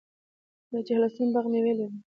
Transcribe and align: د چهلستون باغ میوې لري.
د 0.71 0.73
چهلستون 0.87 1.27
باغ 1.33 1.45
میوې 1.51 1.73
لري. 1.79 1.97